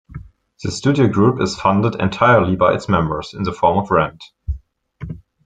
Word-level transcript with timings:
The 0.63 0.71
studio 0.71 1.07
group 1.07 1.39
is 1.39 1.55
funded 1.55 1.93
entirely 2.01 2.55
by 2.55 2.73
its 2.73 2.89
members, 2.89 3.35
in 3.35 3.43
the 3.43 3.53
form 3.53 3.77
of 3.77 3.91
rent. 3.91 4.23